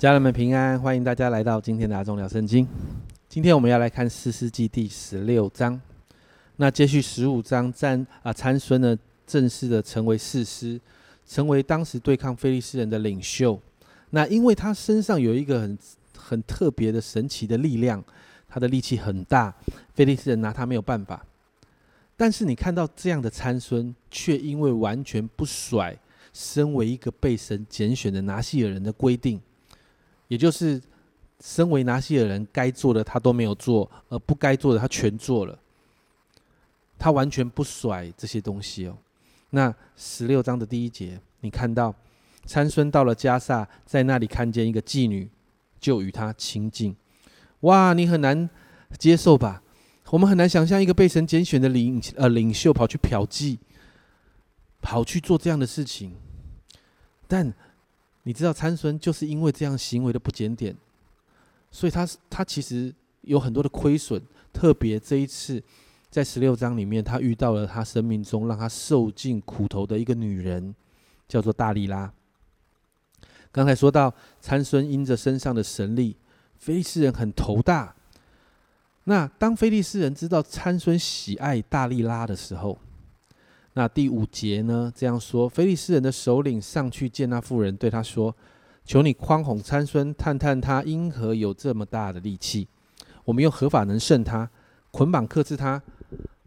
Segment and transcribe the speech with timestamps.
[0.00, 2.66] 家人们平安，欢迎大家来到今天的阿忠聊圣经。
[3.28, 5.78] 今天我们要来看四世纪第十六章。
[6.56, 10.80] 那接续十五章，战啊参孙呢正式的成为士师，
[11.26, 13.60] 成为当时对抗非利士人的领袖。
[14.08, 15.78] 那因为他身上有一个很
[16.16, 18.02] 很特别的神奇的力量，
[18.48, 19.54] 他的力气很大，
[19.92, 21.22] 非利士人拿他没有办法。
[22.16, 25.94] 但是你看到这样的参孙，却因为完全不甩
[26.32, 29.38] 身为一个被神拣选的拿西尔人的规定。
[30.30, 30.80] 也就是
[31.40, 35.58] 身为拿西尔人该做的他都没有做，而不该做的他全做了。
[36.96, 38.96] 他完全不甩这些东西哦。
[39.50, 41.92] 那十六章的第一节，你看到
[42.46, 45.28] 参孙到了加萨，在那里看见一个妓女，
[45.80, 46.94] 就与他亲近。
[47.62, 48.48] 哇，你很难
[48.98, 49.64] 接受吧？
[50.10, 53.58] 我们很难想象一个被神拣选的领呃领袖跑去嫖妓，
[54.80, 56.14] 跑去做这样的事情，
[57.26, 57.52] 但。
[58.24, 60.76] 你知道参孙就是因为这样行为的不检点，
[61.70, 64.20] 所以他他其实有很多的亏损。
[64.52, 65.62] 特别这一次
[66.10, 70.74] 在十六章里面，他遇到了他生命中让他受尽苦头的一个女人，
[71.28, 72.12] 叫做大力拉。
[73.52, 76.16] 刚才说到参孙因着身上的神力，
[76.58, 77.94] 菲利斯人很头大。
[79.04, 82.76] 那当菲利斯人知道参孙喜爱大力拉的时候，
[83.74, 84.92] 那第五节呢？
[84.96, 88.34] 这样说，菲利斯人的首领上去见那妇人，对他说
[88.84, 92.66] ：“求你宽宏参孙，探探他因何有这么大的力气。
[93.24, 94.50] 我们用合法能胜他，
[94.90, 95.80] 捆绑克制他，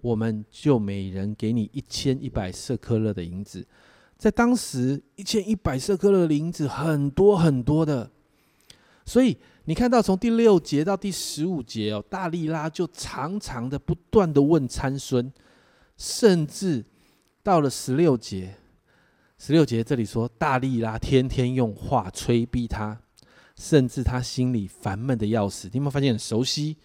[0.00, 3.66] 我们就每人给你一千一百色克勒的银子。
[4.16, 8.08] 在当时，一千一百色克勒的银子很多很多的。
[9.04, 15.32] 所以你看到从第六节到第十五节哦，大力拉就常常的不断的问参孙，
[15.96, 16.84] 甚至。
[17.42, 18.54] 到了十六节，
[19.38, 23.00] 十六节这里说，大力拉天天用话催逼他，
[23.56, 25.68] 甚至他心里烦闷的要死。
[25.72, 26.76] 你有没有发现很熟悉？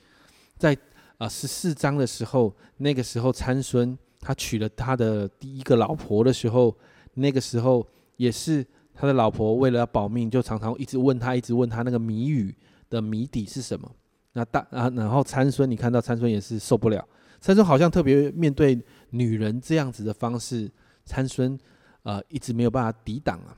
[0.58, 0.78] 在
[1.18, 6.75] 啊十四章的时候，那个时候参孙他娶了他的第一个老婆的时候，
[7.16, 7.86] 那个时候
[8.18, 12.56] 也是他的老婆为了要保命，就常常一直问他，一直问他那个谜语
[12.90, 13.92] 的谜底是什么。
[14.34, 17.06] 那大啊，然后参孙，你看到参孙也是受不了。
[17.42, 18.80] 参孙好像特别面对
[19.13, 20.69] 女人这样子的方式，
[21.06, 21.57] 参孙
[22.01, 23.56] 呃一直没有办法抵挡啊。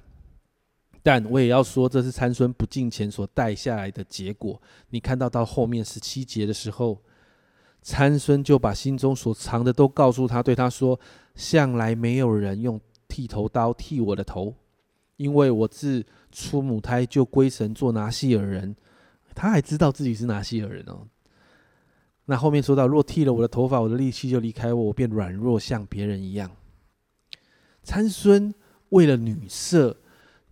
[1.01, 4.61] 但我也要说，这是参孙不敬前所带下来的结果。
[4.89, 6.99] 你看到到后面十七节的时候，
[7.81, 10.99] 参孙就把心中所藏的都告诉他，对他说
[11.35, 14.55] ：“向来没有人用剃头刀剃我的头，
[15.17, 18.75] 因为我自出母胎就归神做拿西尔人。”
[19.35, 21.07] 他还知道自己是拿西尔人哦。
[22.25, 26.49] 那后面说到，若剃了我的头发，我的力气就离开我，我变软弱，像别人一样。
[27.83, 28.53] 参孙
[28.89, 29.95] 为了女色，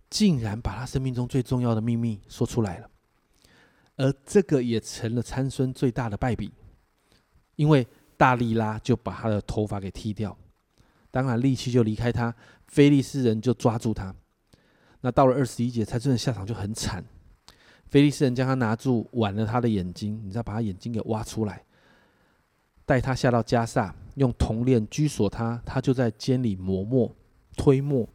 [0.08, 2.88] 竟然把他生命中最重要的秘密说出来了，
[3.96, 6.52] 而这个也成了参孙最大的败笔，
[7.56, 7.84] 因为
[8.16, 10.38] 大力拉就把他的头发给剃掉，
[11.10, 12.32] 当然力气就离开他，
[12.68, 14.14] 菲利斯人就抓住他。
[15.00, 17.04] 那到了二十一节，参孙的下场就很惨。
[17.94, 21.64] 菲利斯人将他拿住，剜了他的眼睛，你知道，把他眼睛给挖出来，
[22.84, 27.14] 带他下到加萨，用铜链拘锁他，他就在监里磨墨
[27.56, 28.08] 推磨。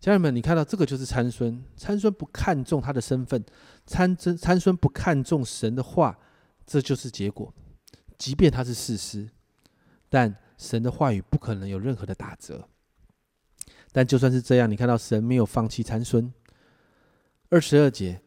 [0.00, 3.44] 家人们，你看到这个就是参孙，参孙不看重他的身份，
[3.86, 6.18] 参参参孙不看重神的话，
[6.66, 7.54] 这就是结果。
[8.18, 9.30] 即便他是事师，
[10.08, 12.68] 但神的话语不可能有任何的打折。
[13.92, 16.34] 但就算是这样，你看到神没有放弃参孙。
[17.48, 18.20] 二十二节。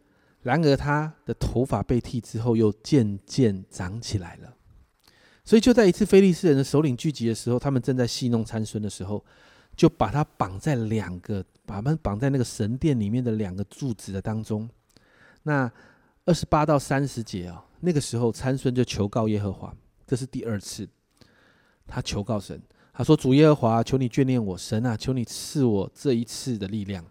[0.46, 4.54] 然而，他的头发被剃之后，又渐渐长起来了。
[5.44, 9.26] 所以，就在一次菲利斯人的首领聚集的时候，他们正在戏弄参孙的时候，
[9.76, 14.70] 就把他绑在两个，把他们绑在那个神殿里面的两个柱子的当中。
[15.42, 15.72] 那
[16.26, 19.76] 二十八到三十节啊，那个时候参孙就求告耶和华，
[20.06, 20.88] 这是第二次，
[21.88, 22.62] 他求告神，
[22.94, 27.04] 他说：“主耶和华，求你眷恋我，神啊，求你赐我这一次的力量，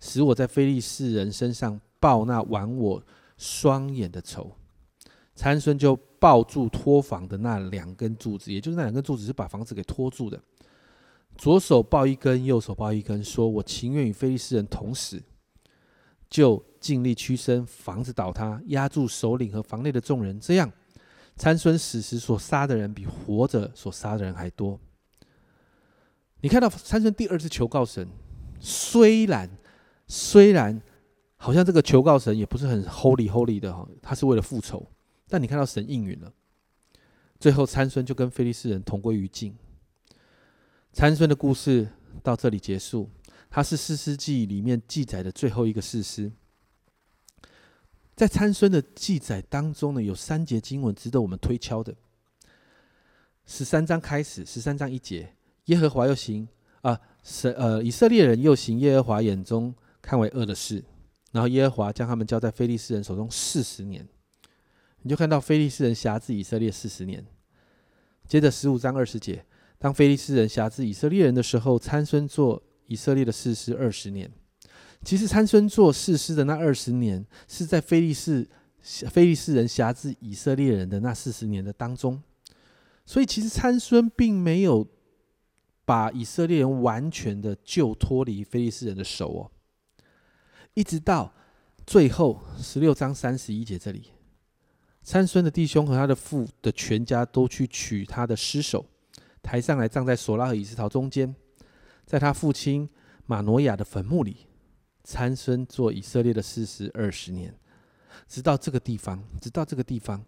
[0.00, 3.02] 使我在菲利士人身上。”报那玩我
[3.38, 4.54] 双眼的仇，
[5.34, 10.38] 参孙就抱住托房的那两根柱子，也就是那两根柱子是把房子给托住的。
[11.38, 15.22] 左手抱一根，右手抱一根，说：“我情愿与非利士人同死。”
[16.28, 20.38] 就尽力屈身，房子倒塌，压住首领和房内的众人。
[20.38, 20.70] 这样，
[21.36, 24.78] 参孙死时所杀的人比活着所杀的人还多。
[26.42, 28.06] 你看到参孙第二次求告神，
[28.60, 29.48] 虽然
[30.06, 30.82] 虽然。
[31.44, 34.82] 好像这个求告神也不是很 holy holy 的哈，他是为了复仇。
[35.28, 36.32] 但你看到神应允了，
[37.38, 39.54] 最后参孙就跟菲利士人同归于尽。
[40.94, 41.86] 参孙的故事
[42.22, 43.10] 到这里结束，
[43.50, 46.32] 他是四世纪里面记载的最后一个士师。
[48.16, 51.94] 在参孙的记载当中呢，有三节经文值得我们推敲的。
[53.44, 55.34] 十三章开始，十三章一节，
[55.66, 56.48] 耶和华又行
[56.80, 60.82] 啊，神呃以色列人又行耶和华眼中看为恶的事，
[61.34, 64.06] 然后耶和华将他们交在非利士人手中四十年，
[65.02, 67.26] 你就看到非利士人辖制以色列四十年。
[68.28, 69.44] 接着十五章二十节，
[69.76, 74.30] 当非利士人辖制以色列人的时候，参孙做以色列的士师二十年。
[75.04, 78.48] 其实参孙做士师的那二十年，是在非利士
[78.80, 82.22] 非利士人辖制以色列人的那四十年的当中。
[83.04, 84.86] 所以，其实参孙并没有
[85.84, 89.50] 把以色列人完全的救脱离非利士人的手哦。
[90.74, 91.32] 一直到
[91.86, 94.10] 最后十六章三十一节这里，
[95.02, 98.84] 参孙的弟兄和他的父的全家都去取他的尸首，
[99.40, 101.34] 抬上来葬在索拉和以斯陶中间，
[102.04, 102.88] 在他父亲
[103.26, 104.46] 马诺亚的坟墓里。
[105.06, 107.54] 参孙做以色列的事实二十年，
[108.26, 110.24] 直到这个地方，直到这个地方。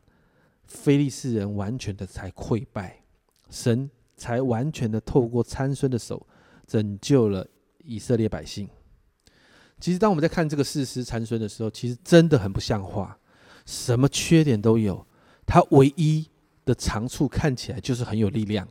[0.65, 3.03] 非利士人完全的才溃败，
[3.49, 6.27] 神才完全的透过参孙的手
[6.67, 7.49] 拯救了
[7.85, 8.69] 以色列百姓。
[9.79, 13.19] 其实，当我们在看这个事实参孙的时候，其实真的很不像话，
[13.65, 15.07] 什么缺点都有。
[15.47, 16.29] 他唯一
[16.65, 18.67] 的长处看起来就是很有力量，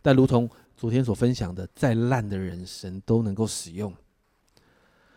[0.00, 3.92] 但如同昨天所分享的，再烂的人神都能够使用。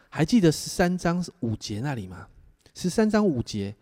[0.09, 2.27] 还记得十三章五节那里吗？
[2.73, 3.75] 十三章五节，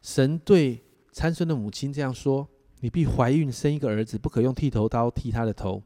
[0.00, 0.82] 神对。
[1.14, 2.48] 参孙的母亲这样说
[2.80, 5.82] ：“你必怀孕生一个儿子，不可用剃头刀剃他的头，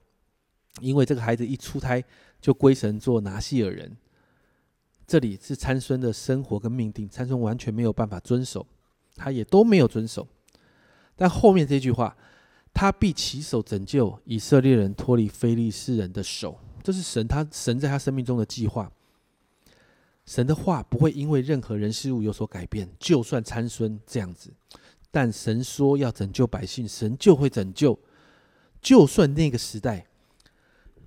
[0.81, 2.01] 因为这个孩子一出胎
[2.41, 3.97] 就归神做拿细尔人。”
[5.07, 8.67] 这里是参孙的生活跟命定，参孙完全没有办法遵守，
[9.15, 10.27] 他也都没有遵守。
[11.15, 12.17] 但后面这句话，
[12.75, 18.91] 他必起手拯救以色列人脱离非利士人的手，这是神他神在他生命中的计划。
[20.27, 24.53] 神的话不会因为任何人事物有所改变，就算参孙这样子。
[25.13, 27.97] 但神说要拯救百姓，神就会拯救。
[28.83, 30.05] 就算那个时代，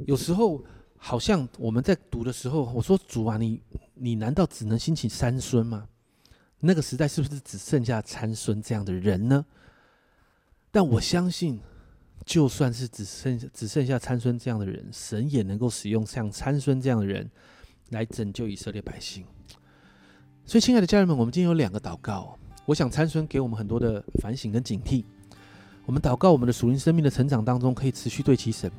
[0.05, 0.63] 有时候
[0.99, 3.61] 好像我们在读的时候，我说主啊，你
[3.95, 5.87] 你难道只能兴起参孙吗？
[6.59, 9.45] 那个时代是不是只剩下参孙这样的人呢？
[10.71, 11.59] 但我相信，
[12.25, 17.27] 就算是只剩只剩下参孙这样的人，神也能够使用像参孙这样的人
[17.89, 19.25] 来拯救以色列百姓。
[20.45, 22.37] 所以，亲爱的家人们，我们今天有两个祷告。
[22.65, 25.05] 我想参孙给我们很多的反省跟警惕。
[25.85, 28.69] 我们祷告，我们的属灵生命的成长当中，可以持续对齐神，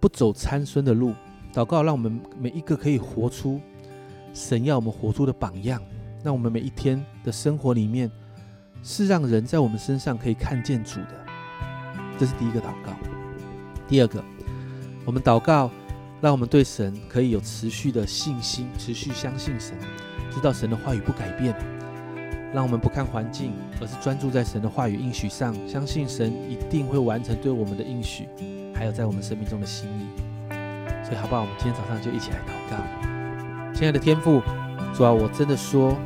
[0.00, 1.14] 不走参孙的路。
[1.52, 3.60] 祷告，让我们每一个可以活出
[4.32, 5.82] 神要我们活出的榜样。
[6.24, 8.10] 让我们每一天的生活里面，
[8.82, 11.14] 是让人在我们身上可以看见主的。
[12.18, 12.92] 这是第一个祷告。
[13.86, 14.22] 第二个，
[15.06, 15.70] 我们祷告，
[16.20, 19.78] 让我们对神可以有持续的信心，持续相信神，
[20.30, 21.54] 知道神的话语不改变。
[22.52, 28.26] 让我们不看环境，而是专注在神的话语应许上，相信神一定会完成对我们的应许，
[28.78, 30.06] 还有在我们生命中的心意。
[31.04, 31.40] 所以，好不好？
[31.40, 33.74] 我们今天早上就一起来祷告。
[33.74, 34.40] 亲爱的天父，
[34.94, 35.96] 主啊，我真的说，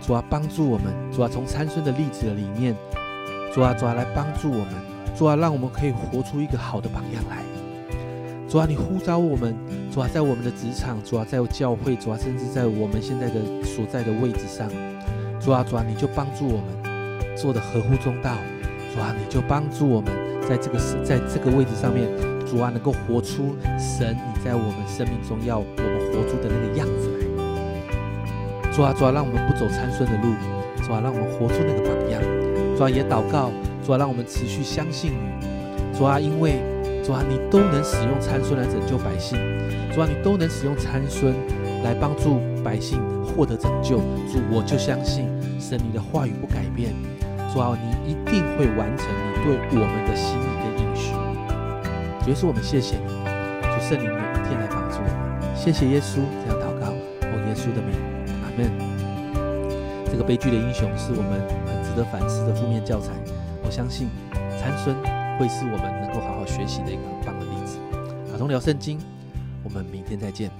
[0.00, 2.74] 主啊，帮助我们，主啊，从参孙的例子里面，
[3.52, 4.74] 主啊，主啊，来帮助我们，
[5.14, 7.42] 主啊，让我们可以活出一个好的榜样来。
[8.48, 9.54] 主啊，你呼召我们，
[9.92, 14.68] 主啊，在我们的职场，主啊，在教会，主啊，甚至在我们现在的所在的位置上。
[15.40, 18.36] 主啊，主啊，你就帮助我们做的合乎中道。
[18.94, 20.12] 主啊，你就帮助我们
[20.48, 22.06] 在这个是在这个位置上面，
[22.46, 28.70] 主啊，能够活出神你在我们生命中要我们活出的那个样子来。
[28.70, 30.34] 主啊，主啊，让我们不走参孙的路。
[30.82, 32.20] 主啊，让我们活出那个榜样。
[32.76, 33.50] 主啊，也祷告。
[33.86, 35.96] 主啊，让我们持续相信你。
[35.96, 36.60] 主啊，因为
[37.04, 39.38] 主啊，你都能使用参孙来拯救百姓。
[39.94, 41.32] 主啊，你都能使用参孙
[41.84, 43.98] 来帮助百姓获得拯救。
[44.28, 45.26] 主，我就相信。
[45.60, 46.92] 神，你的话语不改变，
[47.52, 51.12] 主啊，你一定会完成你对我们的心意跟应许。
[52.22, 53.08] 主耶稣，我们谢谢你，
[53.62, 55.56] 主圣灵每一天来帮助我们。
[55.56, 57.96] 谢谢耶稣，这样祷告，奉耶稣的名，
[58.42, 58.70] 阿门。
[60.06, 63.12] 这个悲剧的英雄是我们很值得反思的负面教材。
[63.64, 64.08] 我相信
[64.60, 64.94] 参孙
[65.38, 67.78] 会是我们能够好好学习的一个很棒的例子。
[68.32, 68.98] 阿童聊圣经，
[69.64, 70.50] 我们明天再见。